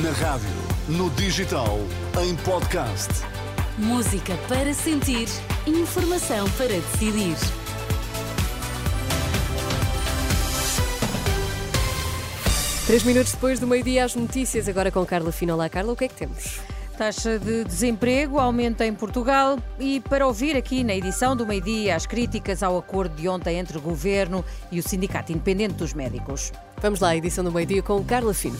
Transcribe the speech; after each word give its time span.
Na 0.00 0.10
rádio, 0.12 0.48
no 0.88 1.10
digital, 1.10 1.78
em 2.22 2.34
podcast. 2.36 3.10
Música 3.76 4.34
para 4.48 4.72
sentir, 4.72 5.28
informação 5.66 6.48
para 6.52 6.68
decidir. 6.68 7.36
Três 12.86 13.02
minutos 13.02 13.32
depois 13.32 13.60
do 13.60 13.66
meio-dia, 13.66 14.06
as 14.06 14.14
notícias. 14.14 14.66
Agora 14.66 14.90
com 14.90 15.04
Carla 15.04 15.30
Fino. 15.30 15.52
Olá, 15.52 15.68
Carla, 15.68 15.92
o 15.92 15.96
que 15.96 16.04
é 16.04 16.08
que 16.08 16.14
temos? 16.14 16.58
Taxa 16.96 17.38
de 17.38 17.62
desemprego 17.64 18.38
aumenta 18.38 18.86
em 18.86 18.94
Portugal 18.94 19.58
e 19.78 20.00
para 20.00 20.26
ouvir 20.26 20.56
aqui 20.56 20.82
na 20.82 20.94
edição 20.94 21.36
do 21.36 21.46
meio-dia 21.46 21.96
as 21.96 22.06
críticas 22.06 22.62
ao 22.62 22.78
acordo 22.78 23.14
de 23.14 23.28
ontem 23.28 23.58
entre 23.58 23.76
o 23.76 23.80
Governo 23.82 24.42
e 24.70 24.78
o 24.78 24.82
Sindicato 24.82 25.32
Independente 25.32 25.74
dos 25.74 25.92
Médicos. 25.92 26.50
Vamos 26.80 26.98
lá, 26.98 27.10
a 27.10 27.16
edição 27.16 27.44
do 27.44 27.52
meio-dia 27.52 27.82
com 27.82 28.02
Carla 28.02 28.32
Fino. 28.32 28.56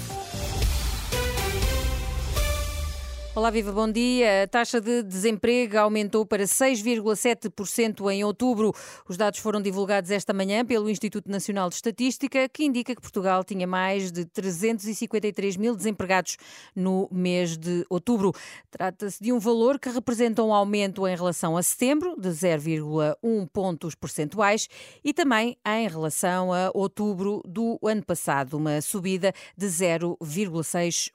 Olá, 3.35 3.49
viva, 3.49 3.73
bom 3.73 3.91
dia. 3.91 4.43
A 4.43 4.47
taxa 4.47 4.79
de 4.79 5.03
desemprego 5.03 5.79
aumentou 5.79 6.27
para 6.27 6.45
6,7% 6.45 8.13
em 8.13 8.23
outubro. 8.23 8.75
Os 9.09 9.17
dados 9.17 9.41
foram 9.41 9.63
divulgados 9.63 10.11
esta 10.11 10.35
manhã 10.35 10.67
pelo 10.67 10.91
Instituto 10.91 11.31
Nacional 11.31 11.71
de 11.71 11.77
Estatística, 11.77 12.47
que 12.51 12.63
indica 12.63 12.95
que 12.95 13.01
Portugal 13.01 13.43
tinha 13.43 13.67
mais 13.67 14.13
de 14.13 14.27
353 14.27 15.57
mil 15.57 15.75
desempregados 15.75 16.37
no 16.77 17.09
mês 17.11 17.57
de 17.57 17.87
outubro. 17.89 18.35
Trata-se 18.71 19.25
de 19.25 19.33
um 19.33 19.39
valor 19.39 19.79
que 19.79 19.89
representa 19.89 20.43
um 20.43 20.53
aumento 20.53 21.09
em 21.09 21.17
relação 21.17 21.57
a 21.57 21.63
setembro, 21.63 22.15
de 22.21 22.29
0,1 22.29 23.49
pontos 23.51 23.95
percentuais, 23.95 24.69
e 25.03 25.15
também 25.15 25.57
em 25.67 25.89
relação 25.89 26.53
a 26.53 26.71
outubro 26.75 27.41
do 27.47 27.79
ano 27.83 28.05
passado, 28.05 28.59
uma 28.59 28.83
subida 28.83 29.33
de 29.57 29.69
0,6 29.69 31.11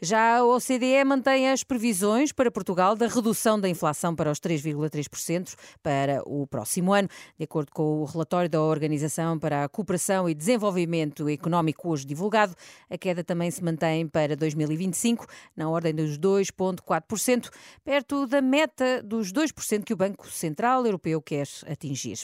já 0.00 0.38
a 0.38 0.44
OCDE 0.44 1.04
mantém 1.04 1.48
as 1.48 1.62
previsões 1.62 2.32
para 2.32 2.50
Portugal 2.50 2.96
da 2.96 3.06
redução 3.06 3.60
da 3.60 3.68
inflação 3.68 4.12
para 4.14 4.28
os 4.28 4.40
3,3% 4.40 5.54
para 5.80 6.20
o 6.26 6.46
próximo 6.48 6.92
ano. 6.92 7.08
De 7.38 7.44
acordo 7.44 7.70
com 7.72 8.00
o 8.00 8.04
relatório 8.04 8.50
da 8.50 8.60
Organização 8.60 9.38
para 9.38 9.62
a 9.62 9.68
Cooperação 9.68 10.28
e 10.28 10.34
Desenvolvimento 10.34 11.28
Económico 11.28 11.90
hoje 11.90 12.04
divulgado, 12.04 12.56
a 12.90 12.98
queda 12.98 13.22
também 13.22 13.52
se 13.52 13.62
mantém 13.62 14.08
para 14.08 14.34
2025 14.34 15.26
na 15.56 15.70
ordem 15.70 15.94
dos 15.94 16.18
2,4%, 16.18 17.50
perto 17.84 18.26
da 18.26 18.42
meta 18.42 19.00
dos 19.00 19.32
2% 19.32 19.84
que 19.84 19.92
o 19.92 19.96
Banco 19.96 20.28
Central 20.28 20.84
Europeu 20.84 21.22
quer 21.22 21.46
atingir. 21.70 22.18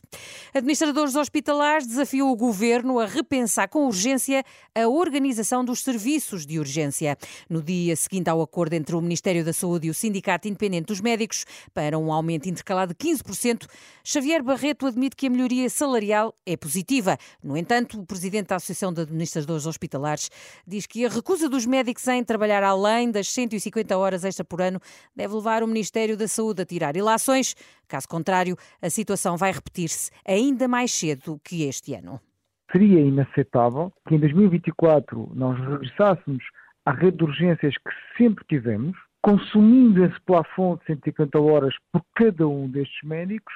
Administradores 0.53 1.15
hospitalares 1.15 1.87
desafiam 1.87 2.33
o 2.33 2.37
governo 2.37 2.99
a 2.99 3.07
repensar 3.07 3.69
com 3.69 3.87
urgência 3.87 4.45
a 4.75 4.89
organização 4.89 5.65
dos 5.65 5.85
serviços 5.85 6.48
de 6.49 6.59
urgência. 6.59 7.17
No 7.49 7.63
dia 7.63 7.95
seguinte 7.95 8.29
ao 8.29 8.41
acordo 8.41 8.73
entre 8.73 8.97
o 8.97 9.01
Ministério 9.01 9.45
da 9.45 9.53
Saúde 9.53 9.87
e 9.87 9.91
o 9.91 9.95
Sindicato 9.95 10.49
Independente 10.49 10.87
dos 10.87 11.01
Médicos 11.01 11.45
para 11.75 11.99
um 11.99 12.11
aumento 12.11 12.49
intercalado 12.49 12.95
de 12.95 13.07
15%, 13.07 13.67
Xavier 14.03 14.43
Barreto 14.43 14.87
admite 14.87 15.15
que 15.15 15.27
a 15.27 15.31
melhoria 15.31 15.69
salarial 15.69 16.35
é 16.47 16.57
positiva. 16.57 17.19
No 17.43 17.57
entanto, 17.57 18.01
o 18.01 18.07
presidente 18.07 18.49
da 18.49 18.57
Associação 18.57 18.93
de 18.93 19.03
Administradores 19.03 19.67
Hospitalares 19.67 20.31
diz 20.67 20.87
que 20.87 21.05
a 21.05 21.09
recusa 21.09 21.49
dos 21.49 21.67
médicos 21.67 22.09
em 22.09 22.25
trabalhar 22.25 22.63
além 22.63 23.11
das 23.11 23.29
150 23.29 23.97
horas 23.97 24.25
extra 24.25 24.45
por 24.45 24.63
ano 24.63 24.81
deve 25.15 25.35
levar 25.35 25.63
o 25.63 25.67
Ministério 25.67 26.17
da 26.17 26.27
Saúde 26.27 26.63
a 26.63 26.65
tirar 26.65 26.97
ilações. 26.97 27.55
Caso 27.87 28.09
contrário, 28.09 28.57
a 28.81 28.89
situação 28.89 29.37
vai 29.37 29.53
repetir-se 29.53 30.11
ainda 30.27 30.67
mais 30.67 30.91
cedo 30.93 31.39
que 31.45 31.65
este 31.65 31.95
ano 31.95 32.21
seria 32.71 33.01
inaceitável 33.01 33.93
que 34.07 34.15
em 34.15 34.19
2024 34.19 35.31
nós 35.35 35.59
regressássemos 35.59 36.45
à 36.85 36.93
rede 36.93 37.19
de 37.19 37.25
urgências 37.25 37.75
que 37.77 37.91
sempre 38.17 38.45
tivemos, 38.49 38.97
consumindo 39.23 40.05
esse 40.05 40.21
plafond 40.21 40.81
de 40.81 40.87
150 40.87 41.41
horas 41.41 41.75
por 41.93 42.03
cada 42.15 42.47
um 42.47 42.69
destes 42.69 43.03
médicos, 43.03 43.53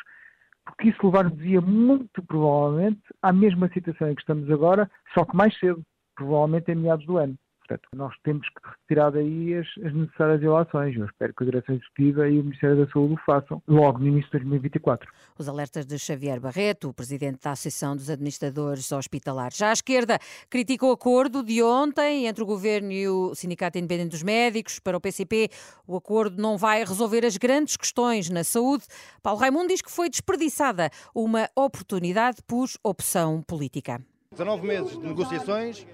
porque 0.64 0.88
isso 0.88 1.06
levar-nos-ia 1.06 1.60
muito 1.60 2.22
provavelmente 2.22 3.00
à 3.20 3.32
mesma 3.32 3.68
situação 3.68 4.10
em 4.10 4.14
que 4.14 4.22
estamos 4.22 4.50
agora, 4.50 4.90
só 5.14 5.24
que 5.24 5.36
mais 5.36 5.56
cedo, 5.58 5.82
provavelmente 6.14 6.70
em 6.70 6.76
meados 6.76 7.06
do 7.06 7.16
ano. 7.16 7.36
Portanto, 7.66 7.88
nós 7.94 8.14
temos 8.24 8.48
que 8.48 8.68
retirar 8.68 9.10
daí 9.10 9.54
as, 9.54 9.66
as 9.84 9.94
necessárias 9.94 10.42
ilações. 10.42 10.96
Eu 10.96 11.06
espero 11.06 11.32
que 11.34 11.42
a 11.42 11.46
Direção 11.46 11.74
Executiva 11.74 12.28
e 12.28 12.40
o 12.40 12.44
Ministério 12.44 12.84
da 12.84 12.92
Saúde 12.92 13.14
o 13.14 13.16
façam 13.24 13.62
logo 13.68 13.98
no 13.98 14.08
início 14.08 14.30
de 14.30 14.38
2024. 14.38 15.08
Os 15.38 15.48
alertas 15.48 15.86
de 15.86 15.98
Xavier 15.98 16.40
Barreto, 16.40 16.88
o 16.88 16.94
presidente 16.94 17.40
da 17.42 17.52
Associação 17.52 17.96
dos 17.96 18.10
Administradores 18.10 18.90
Hospitalares. 18.90 19.56
Já 19.56 19.70
a 19.70 19.72
esquerda 19.72 20.18
critica 20.50 20.86
o 20.86 20.92
acordo 20.92 21.42
de 21.42 21.62
ontem 21.62 22.26
entre 22.26 22.42
o 22.42 22.46
Governo 22.46 22.90
e 22.90 23.08
o 23.08 23.34
Sindicato 23.34 23.78
Independente 23.78 24.10
dos 24.10 24.22
Médicos. 24.22 24.78
Para 24.78 24.96
o 24.96 25.00
PCP, 25.00 25.48
o 25.86 25.96
acordo 25.96 26.40
não 26.40 26.58
vai 26.58 26.84
resolver 26.84 27.24
as 27.24 27.36
grandes 27.36 27.76
questões 27.76 28.28
na 28.28 28.42
saúde. 28.42 28.84
Paulo 29.22 29.40
Raimundo 29.40 29.68
diz 29.68 29.80
que 29.80 29.90
foi 29.90 30.10
desperdiçada 30.10 30.90
uma 31.14 31.48
oportunidade 31.56 32.38
por 32.46 32.68
opção 32.82 33.42
política. 33.42 34.00
19 34.32 34.66
meses 34.66 34.92
de 34.92 35.06
negociações 35.06 35.86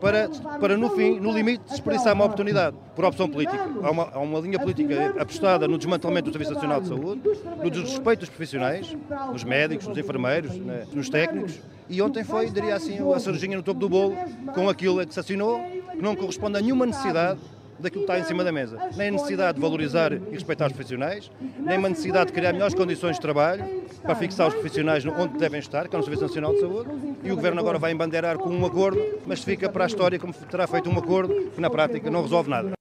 para, 0.00 0.28
para 0.60 0.76
no 0.76 0.90
fim, 0.90 1.18
no 1.18 1.32
limite, 1.32 1.64
desperdiçar 1.68 2.14
uma 2.14 2.24
oportunidade 2.24 2.76
por 2.94 3.04
opção 3.04 3.28
política. 3.28 3.68
Há 3.82 3.90
uma, 3.90 4.10
há 4.12 4.18
uma 4.18 4.40
linha 4.40 4.58
política 4.58 5.14
apostada 5.18 5.66
no 5.66 5.78
desmantelamento 5.78 6.30
do 6.30 6.32
Serviço 6.32 6.54
Nacional 6.54 6.80
de 6.80 6.88
Saúde, 6.88 7.22
no 7.62 7.70
desrespeito 7.70 8.20
dos 8.20 8.28
profissionais, 8.28 8.96
nos 9.32 9.44
médicos, 9.44 9.86
nos 9.86 9.98
enfermeiros, 9.98 10.54
né, 10.56 10.86
nos 10.92 11.08
técnicos, 11.08 11.58
e 11.88 12.02
ontem 12.02 12.24
foi, 12.24 12.50
diria 12.50 12.74
assim, 12.74 12.98
a 13.12 13.18
cerejinha 13.20 13.56
no 13.56 13.62
topo 13.62 13.78
do 13.80 13.88
bolo, 13.88 14.16
com 14.54 14.68
aquilo 14.68 15.06
que 15.06 15.14
se 15.14 15.20
assinou, 15.20 15.60
que 15.92 16.02
não 16.02 16.16
corresponde 16.16 16.58
a 16.58 16.60
nenhuma 16.60 16.84
necessidade 16.84 17.38
daquilo 17.78 18.04
que 18.04 18.12
está 18.12 18.18
em 18.18 18.24
cima 18.24 18.44
da 18.44 18.52
mesa. 18.52 18.78
Nem 18.96 19.08
a 19.08 19.12
necessidade 19.12 19.56
de 19.56 19.60
valorizar 19.60 20.12
e 20.12 20.18
respeitar 20.30 20.66
os 20.66 20.72
profissionais, 20.72 21.30
nem 21.58 21.78
uma 21.78 21.88
necessidade 21.88 22.26
de 22.26 22.32
criar 22.32 22.52
melhores 22.52 22.74
condições 22.74 23.16
de 23.16 23.20
trabalho 23.20 23.64
para 24.02 24.14
fixar 24.14 24.48
os 24.48 24.54
profissionais 24.54 25.04
onde 25.04 25.38
devem 25.38 25.60
estar, 25.60 25.88
que 25.88 25.94
é 25.94 25.98
no 25.98 26.04
Serviço 26.04 26.22
Nacional 26.22 26.52
de 26.52 26.60
Saúde, 26.60 26.90
e 27.22 27.32
o 27.32 27.36
Governo 27.36 27.60
agora 27.60 27.78
vai 27.78 27.92
embandeirar 27.92 28.38
com 28.38 28.50
um 28.50 28.64
acordo, 28.64 29.00
mas 29.26 29.42
fica 29.42 29.68
para 29.68 29.84
a 29.84 29.86
história 29.86 30.18
como 30.18 30.32
terá 30.32 30.66
feito 30.66 30.88
um 30.88 30.98
acordo 30.98 31.50
que 31.50 31.60
na 31.60 31.70
prática 31.70 32.10
não 32.10 32.22
resolve 32.22 32.50
nada. 32.50 32.76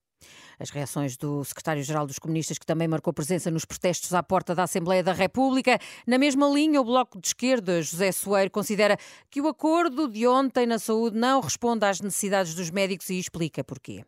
As 0.57 0.69
reações 0.69 1.17
do 1.17 1.44
secretário-geral 1.44 2.07
dos 2.07 2.19
comunistas, 2.19 2.57
que 2.57 2.66
também 2.66 2.88
marcou 2.88 3.11
presença 3.11 3.51
nos 3.51 3.66
protestos 3.66 4.13
à 4.13 4.23
porta 4.23 4.55
da 4.55 4.63
Assembleia 4.63 5.03
da 5.03 5.11
República. 5.11 5.78
Na 6.07 6.17
mesma 6.17 6.47
linha, 6.47 6.79
o 6.79 6.85
Bloco 6.85 7.19
de 7.19 7.28
Esquerda, 7.28 7.81
José 7.81 8.11
Soeiro, 8.11 8.50
considera 8.50 8.97
que 9.29 9.41
o 9.41 9.47
acordo 9.47 10.07
de 10.07 10.25
ontem 10.25 10.66
na 10.66 10.79
saúde 10.79 11.17
não 11.17 11.41
responde 11.41 11.85
às 11.85 12.00
necessidades 12.00 12.55
dos 12.55 12.72
médicos 12.72 13.09
e 13.09 13.19
explica 13.19 13.63
porquê. 13.63 14.05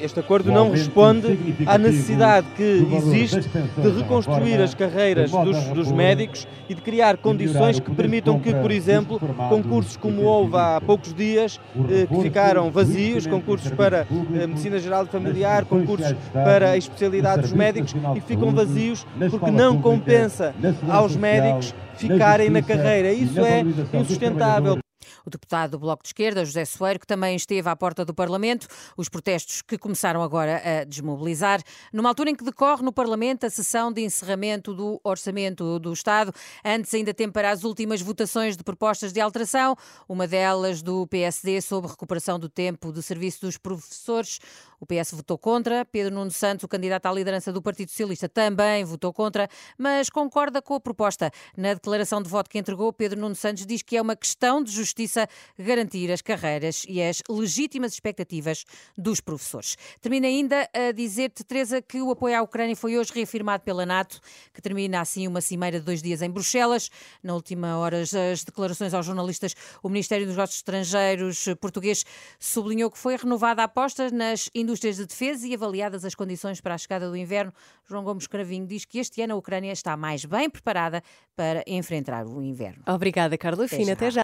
Este 0.00 0.20
acordo 0.20 0.52
não 0.52 0.70
responde 0.70 1.36
à 1.66 1.76
necessidade 1.76 2.46
que 2.56 2.86
existe 2.94 3.40
de 3.40 3.88
reconstruir 3.98 4.60
as 4.60 4.72
carreiras 4.72 5.30
dos, 5.30 5.64
dos, 5.68 5.92
médicos 5.92 6.46
e 6.68 6.74
de 6.74 6.80
criar 6.80 7.16
condições 7.18 7.80
que 7.80 7.90
permitam 7.94 8.38
que, 8.38 8.54
por 8.54 8.70
exemplo, 8.70 9.20
concursos 9.48 9.96
como 9.96 10.22
houve 10.22 10.56
há 10.56 10.80
poucos 10.80 11.12
dias, 11.12 11.60
eh, 11.90 12.06
que 12.06 12.22
ficaram 12.22 12.70
vazios, 12.70 13.26
concursos 13.26 13.70
para 13.72 14.06
eh, 14.10 14.46
medicina 14.46 14.78
geral 14.78 15.04
e 15.04 15.08
familiar, 15.08 15.64
concursos 15.64 16.14
para 16.32 16.70
a 16.70 16.76
especialidade 16.76 17.42
dos 17.42 17.52
médicos, 17.52 17.94
e 18.14 18.20
ficam 18.20 18.52
vazios 18.52 19.04
porque 19.28 19.50
não 19.50 19.82
compensa 19.82 20.54
aos 20.88 21.16
médicos 21.16 21.74
ficarem 21.96 22.48
na 22.48 22.62
carreira. 22.62 23.12
Isso 23.12 23.40
é 23.40 23.62
insustentável. 23.92 24.78
O 25.24 25.30
deputado 25.30 25.72
do 25.72 25.78
Bloco 25.78 26.02
de 26.02 26.08
Esquerda, 26.08 26.44
José 26.44 26.64
Soeiro, 26.64 27.00
que 27.00 27.06
também 27.06 27.36
esteve 27.36 27.68
à 27.68 27.76
porta 27.76 28.04
do 28.04 28.14
Parlamento, 28.14 28.66
os 28.96 29.08
protestos 29.08 29.62
que 29.62 29.78
começaram 29.78 30.22
agora 30.22 30.80
a 30.80 30.84
desmobilizar, 30.84 31.62
numa 31.92 32.08
altura 32.08 32.30
em 32.30 32.34
que 32.34 32.44
decorre 32.44 32.82
no 32.82 32.92
Parlamento 32.92 33.44
a 33.44 33.50
sessão 33.50 33.92
de 33.92 34.02
encerramento 34.02 34.74
do 34.74 35.00
Orçamento 35.04 35.78
do 35.78 35.92
Estado. 35.92 36.32
Antes 36.64 36.92
ainda 36.94 37.12
tem 37.12 37.30
para 37.30 37.50
as 37.50 37.64
últimas 37.64 38.00
votações 38.00 38.56
de 38.56 38.64
propostas 38.64 39.12
de 39.12 39.20
alteração, 39.20 39.76
uma 40.08 40.26
delas 40.26 40.82
do 40.82 41.06
PSD 41.06 41.60
sobre 41.60 41.90
recuperação 41.90 42.38
do 42.38 42.48
tempo 42.48 42.92
de 42.92 43.02
serviço 43.02 43.42
dos 43.42 43.56
professores. 43.56 44.38
O 44.80 44.86
PS 44.86 45.12
votou 45.12 45.36
contra. 45.36 45.84
Pedro 45.84 46.14
Nuno 46.14 46.30
Santos, 46.30 46.64
o 46.64 46.68
candidato 46.68 47.04
à 47.04 47.12
liderança 47.12 47.52
do 47.52 47.60
Partido 47.60 47.90
Socialista, 47.90 48.30
também 48.30 48.82
votou 48.82 49.12
contra, 49.12 49.46
mas 49.76 50.08
concorda 50.08 50.62
com 50.62 50.72
a 50.74 50.80
proposta. 50.80 51.30
Na 51.54 51.74
declaração 51.74 52.22
de 52.22 52.30
voto 52.30 52.48
que 52.48 52.58
entregou, 52.58 52.90
Pedro 52.90 53.20
Nuno 53.20 53.34
Santos 53.34 53.66
diz 53.66 53.82
que 53.82 53.98
é 53.98 54.00
uma 54.00 54.16
questão 54.16 54.64
de 54.64 54.72
justiça 54.72 55.28
garantir 55.58 56.10
as 56.10 56.22
carreiras 56.22 56.86
e 56.88 57.02
as 57.02 57.22
legítimas 57.28 57.92
expectativas 57.92 58.64
dos 58.96 59.20
professores. 59.20 59.76
Termina 60.00 60.26
ainda 60.26 60.66
a 60.72 60.92
dizer-te, 60.92 61.44
Teresa, 61.44 61.82
que 61.82 62.00
o 62.00 62.10
apoio 62.10 62.38
à 62.38 62.42
Ucrânia 62.42 62.74
foi 62.74 62.96
hoje 62.96 63.12
reafirmado 63.14 63.62
pela 63.62 63.84
NATO, 63.84 64.18
que 64.54 64.62
termina 64.62 65.02
assim 65.02 65.28
uma 65.28 65.42
cimeira 65.42 65.78
de 65.78 65.84
dois 65.84 66.00
dias 66.00 66.22
em 66.22 66.30
Bruxelas. 66.30 66.90
Na 67.22 67.34
última 67.34 67.76
hora, 67.76 68.00
as 68.00 68.44
declarações 68.44 68.94
aos 68.94 69.04
jornalistas, 69.04 69.54
o 69.82 69.90
Ministério 69.90 70.24
dos 70.24 70.36
Negócios 70.36 70.56
Estrangeiros 70.56 71.44
português 71.60 72.02
sublinhou 72.38 72.90
que 72.90 72.96
foi 72.96 73.14
renovada 73.18 73.60
a 73.60 73.66
aposta 73.66 74.10
nas 74.10 74.48
indústrias 74.54 74.69
indústrias 74.70 74.96
de 74.96 75.06
defesa 75.06 75.48
e 75.48 75.54
avaliadas 75.54 76.04
as 76.04 76.14
condições 76.14 76.60
para 76.60 76.74
a 76.74 76.78
chegada 76.78 77.08
do 77.10 77.16
inverno, 77.16 77.52
João 77.88 78.04
Gomes 78.04 78.28
Cravinho 78.28 78.64
diz 78.64 78.84
que 78.84 79.00
este 79.00 79.20
ano 79.20 79.34
a 79.34 79.36
Ucrânia 79.36 79.72
está 79.72 79.96
mais 79.96 80.24
bem 80.24 80.48
preparada 80.48 81.02
para 81.34 81.64
enfrentar 81.66 82.24
o 82.24 82.40
inverno. 82.40 82.84
Obrigada, 82.86 83.36
Carla 83.36 83.66
Fina. 83.66 83.94
Até 83.94 84.10
já. 84.12 84.18